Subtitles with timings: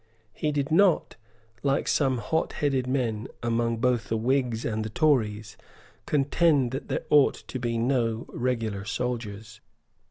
[0.33, 1.15] He did not,
[1.61, 5.57] like some hot headed men, among both the Whigs and the Tories,
[6.07, 9.61] contend that there ought to be no regular soldiers.